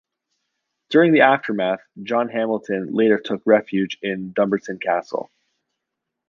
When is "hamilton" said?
2.29-2.87